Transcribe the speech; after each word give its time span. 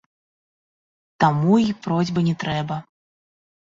Таму 1.25 1.53
й 1.67 1.79
просьбы 1.87 2.19
не 2.33 2.39
трэба. 2.45 2.85